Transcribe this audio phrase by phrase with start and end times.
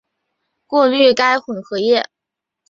[0.65, 2.09] 过滤该混合液。